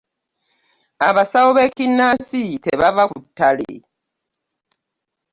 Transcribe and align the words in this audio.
Abasawo 1.07 1.49
b'ekinnansi 1.57 2.43
tebava 2.63 3.03
ku 3.11 3.17
ttale! 3.25 3.73